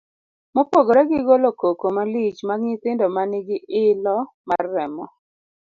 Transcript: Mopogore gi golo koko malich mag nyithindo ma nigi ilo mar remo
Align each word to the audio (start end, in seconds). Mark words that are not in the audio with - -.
Mopogore 0.55 1.01
gi 1.09 1.19
golo 1.27 1.49
koko 1.59 1.85
malich 1.95 2.39
mag 2.49 2.59
nyithindo 2.67 3.05
ma 3.15 3.23
nigi 3.31 3.57
ilo 3.85 4.17
mar 4.47 4.61
remo 4.73 5.05